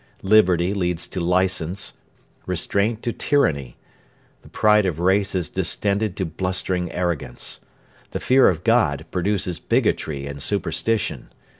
[0.23, 1.93] Liberty leads to licence,
[2.47, 3.77] restraint to tyranny.
[4.41, 7.59] The pride of race is distended to blustering arrogance.
[8.09, 11.29] The fear of God produces bigotry and superstition.